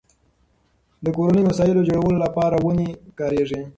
د 1.03 1.05
کورنیو 1.17 1.47
وسایلو 1.49 1.87
جوړولو 1.89 2.17
لپاره 2.25 2.55
ونې 2.65 2.89
کارېږي. 3.19 3.61